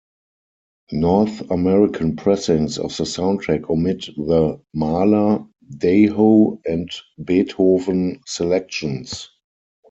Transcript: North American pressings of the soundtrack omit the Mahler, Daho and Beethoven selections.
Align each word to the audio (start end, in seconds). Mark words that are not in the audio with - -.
North 0.93 1.41
American 1.51 2.15
pressings 2.15 2.79
of 2.79 2.97
the 2.97 3.03
soundtrack 3.03 3.69
omit 3.69 4.07
the 4.17 4.59
Mahler, 4.73 5.45
Daho 5.77 6.59
and 6.65 6.89
Beethoven 7.23 8.19
selections. 8.25 9.29